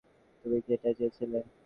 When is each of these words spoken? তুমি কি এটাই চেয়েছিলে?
তুমি 0.45 0.57
কি 0.63 0.69
এটাই 0.75 0.93
চেয়েছিলে? 0.99 1.39